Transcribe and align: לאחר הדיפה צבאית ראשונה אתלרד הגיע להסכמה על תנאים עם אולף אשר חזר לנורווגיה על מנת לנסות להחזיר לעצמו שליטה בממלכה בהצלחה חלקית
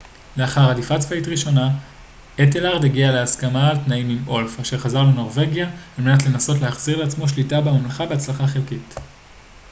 לאחר 0.37 0.69
הדיפה 0.69 0.99
צבאית 0.99 1.27
ראשונה 1.27 1.69
אתלרד 2.43 2.85
הגיע 2.85 3.11
להסכמה 3.11 3.69
על 3.69 3.77
תנאים 3.85 4.09
עם 4.09 4.27
אולף 4.27 4.59
אשר 4.59 4.77
חזר 4.77 5.03
לנורווגיה 5.03 5.65
על 5.97 6.03
מנת 6.03 6.25
לנסות 6.25 6.61
להחזיר 6.61 6.97
לעצמו 7.03 7.27
שליטה 7.29 7.61
בממלכה 7.61 8.05
בהצלחה 8.05 8.47
חלקית 8.47 8.95